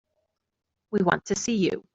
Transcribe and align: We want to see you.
We 0.89 1.03
want 1.03 1.25
to 1.25 1.35
see 1.35 1.57
you. 1.57 1.83